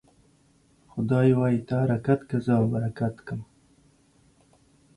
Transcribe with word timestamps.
خداى 0.91 1.31
وايي: 1.39 1.59
ته 1.67 1.75
حرکت 1.83 2.19
که، 2.29 2.37
زه 2.45 2.53
به 2.61 2.67
برکت 2.73 3.15
کم. 3.27 3.39